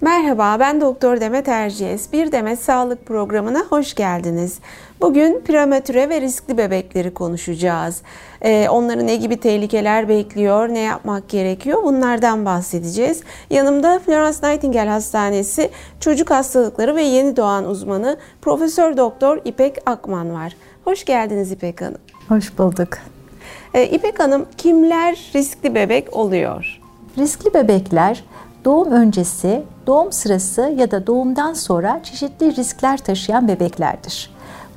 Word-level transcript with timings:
Merhaba, 0.00 0.56
ben 0.60 0.80
Doktor 0.80 1.20
Demet 1.20 1.48
Erciyes. 1.48 2.12
Bir 2.12 2.32
Demet 2.32 2.58
Sağlık 2.58 3.06
programına 3.06 3.58
hoş 3.70 3.94
geldiniz. 3.94 4.58
Bugün 5.00 5.40
prematüre 5.40 6.08
ve 6.08 6.20
riskli 6.20 6.58
bebekleri 6.58 7.14
konuşacağız. 7.14 8.02
Ee, 8.42 8.68
onları 8.68 9.06
ne 9.06 9.16
gibi 9.16 9.36
tehlikeler 9.36 10.08
bekliyor, 10.08 10.68
ne 10.68 10.78
yapmak 10.78 11.28
gerekiyor 11.28 11.82
bunlardan 11.84 12.44
bahsedeceğiz. 12.44 13.20
Yanımda 13.50 13.98
Florence 13.98 14.38
Nightingale 14.42 14.90
Hastanesi 14.90 15.70
Çocuk 16.00 16.30
Hastalıkları 16.30 16.96
ve 16.96 17.02
Yeni 17.02 17.36
Doğan 17.36 17.64
uzmanı 17.64 18.16
Profesör 18.42 18.96
Doktor 18.96 19.40
İpek 19.44 19.76
Akman 19.86 20.34
var. 20.34 20.56
Hoş 20.84 21.04
geldiniz 21.04 21.52
İpek 21.52 21.80
Hanım. 21.80 21.98
Hoş 22.28 22.58
bulduk. 22.58 22.88
Ee, 23.74 23.86
İpek 23.86 24.20
Hanım 24.20 24.46
kimler 24.58 25.30
riskli 25.34 25.74
bebek 25.74 26.16
oluyor? 26.16 26.80
Riskli 27.18 27.54
bebekler 27.54 28.24
doğum 28.64 28.92
öncesi, 28.92 29.62
doğum 29.88 30.12
sırası 30.12 30.74
ya 30.76 30.90
da 30.90 31.06
doğumdan 31.06 31.52
sonra 31.52 32.00
çeşitli 32.02 32.56
riskler 32.56 32.98
taşıyan 32.98 33.48
bebeklerdir. 33.48 34.30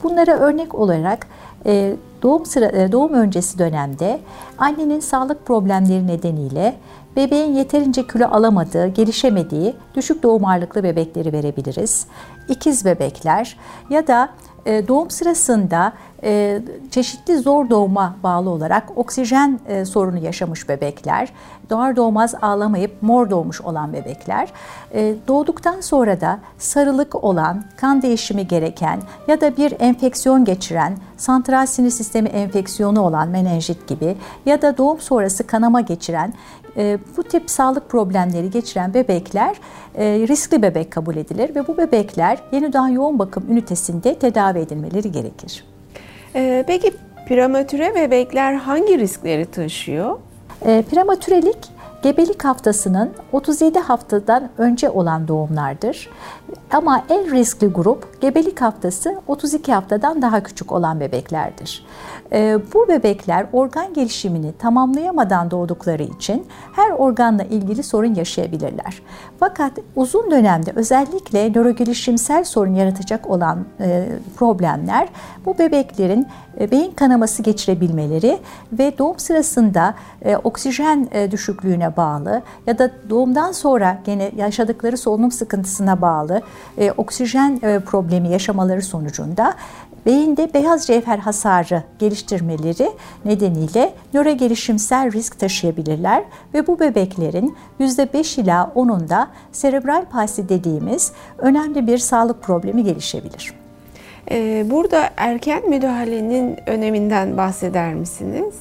Bunlara 0.03 0.31
örnek 0.31 0.75
olarak 0.75 1.27
e, 1.65 1.95
doğum 2.21 2.45
sıra 2.45 2.65
e, 2.65 2.91
doğum 2.91 3.13
öncesi 3.13 3.59
dönemde 3.59 4.19
annenin 4.57 4.99
sağlık 4.99 5.45
problemleri 5.45 6.07
nedeniyle 6.07 6.75
bebeğin 7.15 7.53
yeterince 7.53 8.07
kilo 8.07 8.25
alamadığı, 8.25 8.87
gelişemediği 8.87 9.75
düşük 9.95 10.23
doğum 10.23 10.45
ağırlıklı 10.45 10.83
bebekleri 10.83 11.33
verebiliriz. 11.33 12.07
İkiz 12.49 12.85
bebekler 12.85 13.57
ya 13.89 14.07
da 14.07 14.29
e, 14.65 14.87
doğum 14.87 15.09
sırasında 15.09 15.93
e, 16.23 16.61
çeşitli 16.91 17.37
zor 17.37 17.69
doğuma 17.69 18.15
bağlı 18.23 18.49
olarak 18.49 18.83
oksijen 18.95 19.59
e, 19.67 19.85
sorunu 19.85 20.17
yaşamış 20.17 20.69
bebekler, 20.69 21.33
doğar 21.69 21.95
doğmaz 21.95 22.35
ağlamayıp 22.41 23.01
mor 23.01 23.29
doğmuş 23.29 23.61
olan 23.61 23.93
bebekler, 23.93 24.49
doğduktan 25.27 25.81
sonra 25.81 26.21
da 26.21 26.39
sarılık 26.57 27.23
olan, 27.23 27.63
kan 27.77 28.01
değişimi 28.01 28.47
gereken 28.47 28.99
ya 29.27 29.41
da 29.41 29.57
bir 29.57 29.75
enfeksiyon 29.79 30.45
geçiren, 30.45 30.97
santral 31.17 31.65
sinir 31.65 31.89
sistemi 31.89 32.29
enfeksiyonu 32.29 33.01
olan 33.01 33.29
menenjit 33.29 33.87
gibi 33.87 34.17
ya 34.45 34.61
da 34.61 34.77
doğum 34.77 34.99
sonrası 34.99 35.47
kanama 35.47 35.81
geçiren 35.81 36.33
bu 37.17 37.23
tip 37.23 37.49
sağlık 37.49 37.89
problemleri 37.89 38.51
geçiren 38.51 38.93
bebekler 38.93 39.55
riskli 39.97 40.61
bebek 40.61 40.91
kabul 40.91 41.15
edilir 41.15 41.55
ve 41.55 41.67
bu 41.67 41.77
bebekler 41.77 42.37
yeni 42.51 42.73
doğan 42.73 42.87
yoğun 42.87 43.19
bakım 43.19 43.43
ünitesinde 43.49 44.15
tedavi 44.15 44.59
edilmeleri 44.59 45.11
gerekir. 45.11 45.63
Ee, 46.35 46.63
peki 46.67 46.93
prematüre 47.27 47.95
bebekler 47.95 48.53
hangi 48.53 48.99
riskleri 48.99 49.45
taşıyor? 49.45 50.17
E, 50.65 50.83
prematürelik 50.91 51.57
gebelik 52.01 52.45
haftasının 52.45 53.11
37 53.31 53.79
haftadan 53.79 54.49
önce 54.57 54.89
olan 54.89 55.27
doğumlardır. 55.27 56.09
Ama 56.71 57.03
en 57.09 57.31
riskli 57.31 57.67
grup 57.67 58.21
gebelik 58.21 58.61
haftası 58.61 59.21
32 59.27 59.73
haftadan 59.73 60.21
daha 60.21 60.43
küçük 60.43 60.71
olan 60.71 60.99
bebeklerdir. 60.99 61.85
Ee, 62.33 62.57
bu 62.73 62.87
bebekler 62.87 63.45
organ 63.53 63.93
gelişimini 63.93 64.53
tamamlayamadan 64.59 65.51
doğdukları 65.51 66.03
için 66.03 66.45
her 66.75 66.91
organla 66.91 67.43
ilgili 67.43 67.83
sorun 67.83 68.15
yaşayabilirler. 68.15 69.01
Fakat 69.39 69.71
uzun 69.95 70.31
dönemde 70.31 70.71
özellikle 70.75 71.49
nörogelişimsel 71.49 72.43
sorun 72.43 72.73
yaratacak 72.73 73.29
olan 73.29 73.65
e, 73.79 74.07
problemler 74.35 75.07
bu 75.45 75.57
bebeklerin 75.57 76.27
e, 76.59 76.71
beyin 76.71 76.91
kanaması 76.91 77.43
geçirebilmeleri 77.43 78.39
ve 78.73 78.97
doğum 78.97 79.19
sırasında 79.19 79.95
e, 80.21 80.37
oksijen 80.37 81.09
düşüklüğüne 81.31 81.90
bağlı 81.97 82.41
ya 82.67 82.77
da 82.79 82.91
doğumdan 83.09 83.51
sonra 83.51 83.97
gene 84.05 84.31
yaşadıkları 84.35 84.97
solunum 84.97 85.31
sıkıntısına 85.31 86.01
bağlı 86.01 86.41
oksijen 86.97 87.59
problemi 87.85 88.29
yaşamaları 88.29 88.81
sonucunda 88.81 89.53
beyinde 90.05 90.53
beyaz 90.53 90.87
cevher 90.87 91.17
hasarı 91.17 91.83
geliştirmeleri 91.99 92.91
nedeniyle 93.25 93.93
nöro 94.13 94.31
gelişimsel 94.31 95.11
risk 95.11 95.39
taşıyabilirler 95.39 96.23
ve 96.53 96.67
bu 96.67 96.79
bebeklerin 96.79 97.57
%5 97.79 98.41
ila 98.41 98.71
10'unda 98.75 99.27
serebral 99.51 100.05
palsi 100.05 100.49
dediğimiz 100.49 101.11
önemli 101.37 101.87
bir 101.87 101.97
sağlık 101.97 102.43
problemi 102.43 102.83
gelişebilir. 102.83 103.53
Ee, 104.31 104.65
burada 104.71 105.09
erken 105.17 105.69
müdahalenin 105.69 106.57
öneminden 106.67 107.37
bahseder 107.37 107.93
misiniz? 107.93 108.55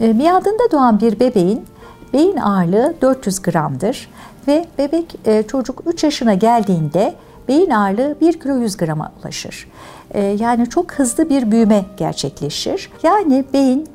Ee, 0.00 0.12
miadında 0.12 0.70
doğan 0.72 1.00
bir 1.00 1.20
bebeğin 1.20 1.64
beyin 2.12 2.36
ağırlığı 2.36 2.94
400 3.02 3.42
gramdır 3.42 4.08
ve 4.48 4.66
bebek 4.78 5.14
e, 5.24 5.42
çocuk 5.42 5.82
3 5.86 6.04
yaşına 6.04 6.34
geldiğinde 6.34 7.14
beyin 7.48 7.70
ağırlığı 7.70 8.16
1 8.20 8.40
kilo 8.40 8.56
100 8.56 8.76
grama 8.76 9.12
ulaşır. 9.22 9.68
Ee, 10.14 10.20
yani 10.20 10.68
çok 10.68 10.92
hızlı 10.92 11.28
bir 11.28 11.50
büyüme 11.50 11.84
gerçekleşir. 11.96 12.90
Yani 13.02 13.44
beyin 13.52 13.80
e, 13.80 13.86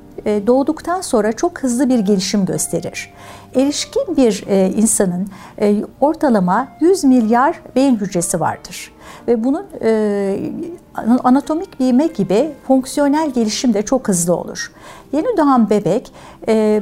doğduktan 0.47 1.01
sonra 1.01 1.31
çok 1.31 1.63
hızlı 1.63 1.89
bir 1.89 1.99
gelişim 1.99 2.45
gösterir. 2.45 3.13
Erişkin 3.55 4.17
bir 4.17 4.43
e, 4.47 4.69
insanın 4.69 5.27
e, 5.61 5.75
ortalama 6.01 6.67
100 6.79 7.03
milyar 7.03 7.59
beyin 7.75 7.95
hücresi 7.95 8.39
vardır 8.39 8.91
ve 9.27 9.43
bunun 9.43 9.65
anatomik 11.23 11.79
büyüme 11.79 12.07
gibi 12.07 12.51
fonksiyonel 12.67 13.31
gelişim 13.31 13.73
de 13.73 13.81
çok 13.81 14.07
hızlı 14.07 14.35
olur. 14.35 14.71
Yeni 15.11 15.37
doğan 15.37 15.69
bebek 15.69 16.11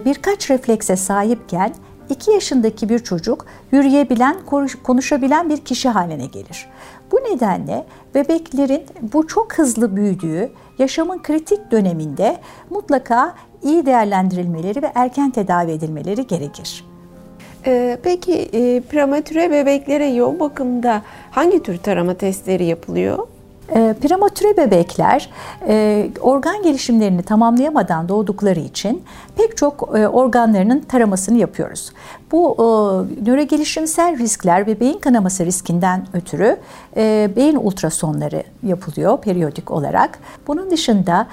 birkaç 0.05 0.49
reflekse 0.49 0.95
sahipken 0.95 1.73
2 2.09 2.31
yaşındaki 2.31 2.89
bir 2.89 2.99
çocuk 2.99 3.45
yürüyebilen, 3.71 4.35
konuşabilen 4.83 5.49
bir 5.49 5.57
kişi 5.57 5.89
haline 5.89 6.25
gelir. 6.25 6.67
Bu 7.11 7.15
nedenle 7.15 7.85
bebeklerin 8.15 8.83
bu 9.13 9.27
çok 9.27 9.53
hızlı 9.57 9.95
büyüdüğü 9.95 10.51
yaşamın 10.79 11.21
kritik 11.23 11.71
döneminde 11.71 12.37
mutlaka 12.69 13.35
iyi 13.63 13.85
değerlendirilmeleri 13.85 14.81
ve 14.81 14.91
erken 14.95 15.31
tedavi 15.31 15.71
edilmeleri 15.71 16.27
gerekir. 16.27 16.85
Ee, 17.65 17.97
peki 18.03 18.33
e, 18.33 18.81
prematüre 18.81 19.51
bebeklere 19.51 20.05
yoğun 20.05 20.39
bakımda 20.39 21.01
hangi 21.31 21.63
tür 21.63 21.77
tarama 21.77 22.13
testleri 22.13 22.65
yapılıyor? 22.65 23.27
E, 23.69 23.95
prematüre 24.01 24.57
bebekler 24.57 25.29
e, 25.67 26.09
organ 26.21 26.63
gelişimlerini 26.63 27.23
tamamlayamadan 27.23 28.09
doğdukları 28.09 28.59
için 28.59 29.03
pek 29.35 29.57
çok 29.57 29.89
e, 29.97 30.07
organlarının 30.07 30.79
taramasını 30.79 31.37
yapıyoruz. 31.37 31.91
Bu 32.31 32.53
e, 32.53 32.63
nöro 33.29 33.41
gelişimsel 33.41 34.17
riskler 34.17 34.67
ve 34.67 34.79
beyin 34.79 34.99
kanaması 34.99 35.45
riskinden 35.45 36.07
ötürü 36.13 36.57
e, 36.97 37.29
beyin 37.35 37.55
ultrasonları 37.55 38.43
yapılıyor 38.63 39.21
periyodik 39.21 39.71
olarak. 39.71 40.19
Bunun 40.47 40.71
dışında 40.71 41.27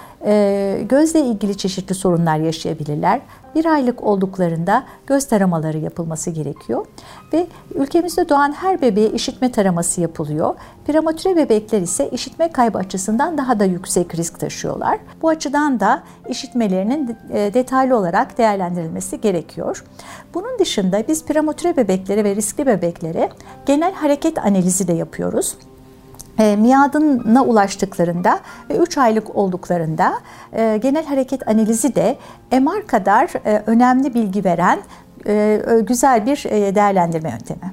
gözle 0.89 1.21
ilgili 1.21 1.57
çeşitli 1.57 1.95
sorunlar 1.95 2.37
yaşayabilirler 2.37 3.21
bir 3.55 3.65
aylık 3.65 4.03
olduklarında 4.03 4.85
göz 5.07 5.27
taramaları 5.27 5.79
yapılması 5.79 6.31
gerekiyor. 6.31 6.87
Ve 7.33 7.47
ülkemizde 7.75 8.29
doğan 8.29 8.53
her 8.53 8.83
bebeğe 8.83 9.11
işitme 9.11 9.53
taraması 9.53 10.01
yapılıyor. 10.01 10.55
Prematüre 10.87 11.37
bebekler 11.37 11.81
ise 11.81 12.11
işitme 12.11 12.53
kaybı 12.53 12.79
açısından 12.79 13.39
daha 13.39 13.61
da 13.61 13.65
yüksek 13.65 14.15
risk 14.15 14.41
taşıyorlar. 14.41 14.99
Bu 15.23 15.29
açıdan 15.29 15.81
da 15.81 16.03
işitmelerinin 16.29 17.17
e, 17.33 17.55
detaylı 17.55 17.97
olarak 17.97 18.39
değerlendirilmesi 18.39 19.21
gerekiyor. 19.21 19.85
Bunun 20.35 20.59
dışında 20.59 21.05
biz 21.09 21.25
prematüre 21.25 21.77
bebeklere 21.77 22.25
ve 22.25 22.37
riskli 22.37 22.67
bebeklere 22.67 23.29
genel 23.67 23.93
hareket 23.93 24.39
analizi 24.39 24.89
de 24.89 24.93
yapıyoruz 24.93 25.57
e, 26.39 26.57
miadına 26.57 27.45
ulaştıklarında 27.45 28.41
ve 28.71 28.77
3 28.77 28.99
aylık 28.99 29.37
olduklarında 29.37 30.13
e, 30.53 30.79
genel 30.83 31.07
hareket 31.07 31.49
analizi 31.49 31.95
de 31.95 32.17
MR 32.53 32.87
kadar 32.87 33.31
e, 33.47 33.63
önemli 33.67 34.15
bilgi 34.15 34.45
veren 34.45 34.79
e, 35.27 35.61
güzel 35.83 36.27
bir 36.27 36.45
e, 36.49 36.75
değerlendirme 36.75 37.31
yöntemi. 37.31 37.73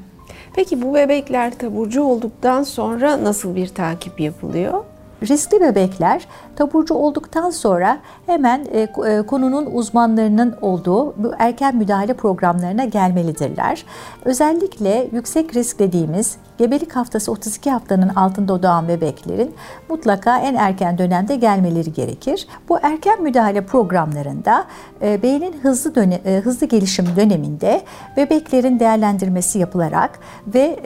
Peki 0.54 0.82
bu 0.82 0.94
bebekler 0.94 1.58
taburcu 1.58 2.04
olduktan 2.04 2.64
sonra 2.64 3.24
nasıl 3.24 3.56
bir 3.56 3.68
takip 3.68 4.20
yapılıyor? 4.20 4.84
Riskli 5.28 5.62
bebekler 5.62 6.28
taburcu 6.56 6.94
olduktan 6.94 7.50
sonra 7.50 8.00
hemen 8.26 8.66
e, 8.72 8.80
e, 8.80 9.22
konunun 9.22 9.66
uzmanlarının 9.66 10.56
olduğu 10.62 11.16
erken 11.40 11.76
müdahale 11.76 12.14
programlarına 12.14 12.86
gelmelidirler. 12.86 13.86
Özellikle 14.26 15.08
yüksek 15.12 15.56
risk 15.56 15.80
dediğimiz 15.80 16.38
gebelik 16.58 16.96
haftası 16.96 17.32
32 17.32 17.72
haftanın 17.72 18.10
altında 18.10 18.64
doğan 18.64 18.88
bebeklerin 18.88 19.56
mutlaka 19.90 20.40
en 20.40 20.56
erken 20.56 20.98
dönemde 20.98 21.36
gelmeleri 21.36 21.94
gerekir. 21.94 22.48
Bu 22.70 22.80
erken 22.82 23.24
müdahale 23.24 23.66
programlarında 23.66 24.66
e, 25.02 25.22
beynin 25.24 25.54
hızlı 25.62 25.96
dönem, 25.96 26.20
hızlı 26.44 26.66
gelişim 26.66 27.06
döneminde 27.16 27.82
bebeklerin 28.18 28.80
değerlendirmesi 28.80 29.60
yapılarak 29.60 30.20
ve 30.48 30.80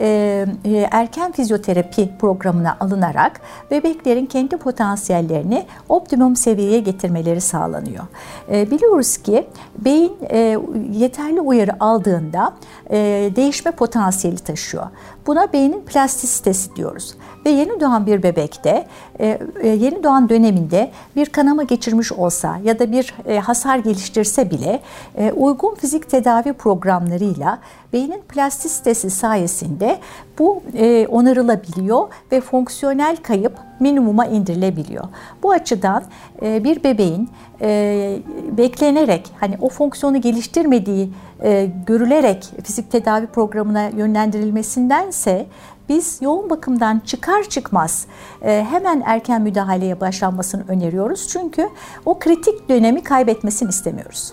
erken 0.90 1.32
fizyoterapi 1.32 2.10
programına 2.18 2.76
alınarak 2.80 3.40
bebeklerin 3.70 4.23
bebeklerin 4.24 4.26
kendi 4.26 4.56
potansiyellerini 4.56 5.66
optimum 5.88 6.36
seviyeye 6.36 6.80
getirmeleri 6.80 7.40
sağlanıyor. 7.40 8.04
E, 8.50 8.70
biliyoruz 8.70 9.16
ki 9.16 9.46
beyin 9.78 10.12
e, 10.30 10.58
yeterli 10.92 11.40
uyarı 11.40 11.72
aldığında 11.80 12.52
e, 12.90 13.30
değişme 13.36 13.70
potansiyeli 13.70 14.38
taşıyor. 14.38 14.86
Buna 15.26 15.52
beynin 15.52 15.80
plastisitesi 15.80 16.76
diyoruz. 16.76 17.14
Ve 17.46 17.50
yeni 17.50 17.80
doğan 17.80 18.06
bir 18.06 18.22
bebekte, 18.22 18.86
e, 19.20 19.38
e, 19.60 19.68
yeni 19.68 20.02
doğan 20.02 20.28
döneminde 20.28 20.90
bir 21.16 21.26
kanama 21.26 21.62
geçirmiş 21.62 22.12
olsa 22.12 22.58
ya 22.64 22.78
da 22.78 22.92
bir 22.92 23.14
hasar 23.42 23.78
geliştirse 23.78 24.50
bile 24.50 24.80
uygun 25.36 25.74
fizik 25.74 26.10
tedavi 26.10 26.52
programlarıyla 26.52 27.58
beynin 27.92 28.22
plastisitesi 28.28 29.10
sayesinde 29.10 29.98
bu 30.38 30.62
onarılabiliyor 31.08 32.08
ve 32.32 32.40
fonksiyonel 32.40 33.16
kayıp 33.16 33.52
minimuma 33.80 34.26
indirilebiliyor. 34.26 35.04
Bu 35.42 35.50
açıdan 35.50 36.02
bir 36.42 36.84
bebeğin 36.84 37.28
beklenerek 38.56 39.30
hani 39.40 39.56
o 39.60 39.68
fonksiyonu 39.68 40.20
geliştirmediği 40.20 41.10
görülerek 41.86 42.50
fizik 42.64 42.90
tedavi 42.90 43.26
programına 43.26 43.88
yönlendirilmesindense 43.88 45.46
biz 45.88 46.18
yoğun 46.22 46.50
bakımdan 46.50 47.02
çıkar 47.04 47.42
çıkmaz 47.42 48.06
e, 48.42 48.66
hemen 48.70 49.02
erken 49.06 49.42
müdahaleye 49.42 50.00
başlanmasını 50.00 50.64
öneriyoruz. 50.68 51.28
Çünkü 51.28 51.68
o 52.04 52.18
kritik 52.18 52.68
dönemi 52.68 53.02
kaybetmesini 53.02 53.68
istemiyoruz. 53.68 54.32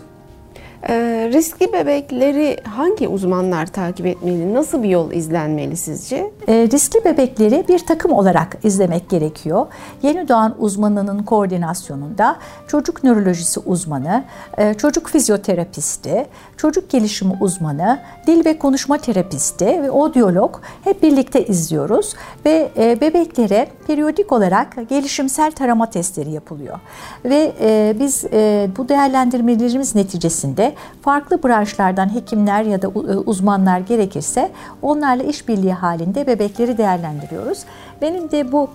E, 0.89 1.30
riskli 1.33 1.74
bebekleri 1.74 2.57
hangi 2.63 3.07
uzmanlar 3.07 3.66
takip 3.66 4.06
etmeli? 4.06 4.54
Nasıl 4.54 4.83
bir 4.83 4.89
yol 4.89 5.12
izlenmeli 5.12 5.78
sizce? 5.78 6.31
E, 6.48 6.68
riskli 6.72 7.06
bebekleri 7.06 7.66
bir 7.68 7.80
takım 7.80 8.12
olarak 8.12 8.57
izlemek 8.63 9.10
gerekiyor. 9.10 9.68
Yeni 10.04 10.28
doğan 10.28 10.56
uzmanının 10.60 11.24
koordinasyonunda 11.24 12.36
çocuk 12.68 13.04
nörolojisi 13.04 13.60
uzmanı, 13.60 14.24
e, 14.57 14.74
çocuk 14.74 15.07
fizyoterapisti, 15.07 16.25
çocuk 16.57 16.89
gelişimi 16.89 17.33
uzmanı, 17.42 18.00
dil 18.28 18.45
ve 18.45 18.60
konuşma 18.60 18.98
terapisti 18.98 19.66
ve 19.66 19.92
odyolog 19.92 20.60
hep 20.83 21.04
birlikte 21.04 21.45
izliyoruz 21.45 22.13
ve 22.45 22.72
e, 22.78 23.01
bebeklere 23.01 23.68
periyodik 23.88 24.31
olarak 24.31 24.89
gelişimsel 24.89 25.51
tarama 25.51 25.89
testleri 25.89 26.31
yapılıyor. 26.31 26.80
Ve 27.25 27.51
e, 27.62 27.95
biz 28.00 28.25
e, 28.33 28.69
bu 28.78 28.89
değerlendirmelerimiz 28.89 29.95
neticesinde 29.95 30.70
farklı 31.01 31.44
branşlardan 31.44 32.15
hekimler 32.15 32.63
ya 32.63 32.81
da 32.81 32.88
uzmanlar 33.25 33.79
gerekirse 33.79 34.51
onlarla 34.81 35.23
işbirliği 35.23 35.73
halinde 35.73 36.27
bebekleri 36.27 36.77
değerlendiriyoruz. 36.77 37.59
Benim 38.01 38.31
de 38.31 38.51
bu 38.51 38.69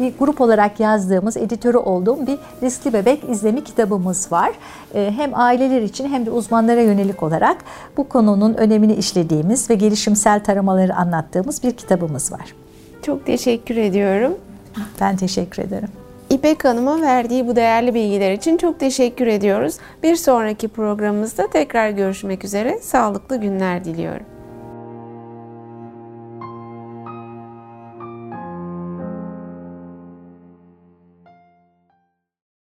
bir 0.00 0.18
grup 0.18 0.40
olarak 0.40 0.80
yazdığımız, 0.80 1.36
editörü 1.36 1.76
olduğum 1.76 2.26
bir 2.26 2.38
riskli 2.62 2.92
bebek 2.92 3.24
izlemi 3.30 3.64
kitabımız 3.64 4.32
var. 4.32 4.50
Hem 4.92 5.30
aileler 5.34 5.82
için 5.82 6.08
hem 6.08 6.26
de 6.26 6.30
uzmanlara 6.30 6.80
yönelik 6.80 7.22
olarak 7.22 7.56
bu 7.96 8.08
konunun 8.08 8.54
önemini 8.54 8.94
işlediğimiz 8.94 9.70
ve 9.70 9.74
gelişimsel 9.74 10.44
taramaları 10.44 10.94
anlattığımız 10.94 11.62
bir 11.62 11.72
kitabımız 11.72 12.32
var. 12.32 12.54
Çok 13.02 13.26
teşekkür 13.26 13.76
ediyorum. 13.76 14.34
Ben 15.00 15.16
teşekkür 15.16 15.62
ederim. 15.62 16.01
İpek 16.32 16.64
Hanım'a 16.64 17.00
verdiği 17.00 17.46
bu 17.46 17.56
değerli 17.56 17.94
bilgiler 17.94 18.32
için 18.32 18.56
çok 18.56 18.80
teşekkür 18.80 19.26
ediyoruz. 19.26 19.76
Bir 20.02 20.16
sonraki 20.16 20.68
programımızda 20.68 21.50
tekrar 21.50 21.90
görüşmek 21.90 22.44
üzere. 22.44 22.78
Sağlıklı 22.78 23.36
günler 23.36 23.84
diliyorum. 23.84 24.31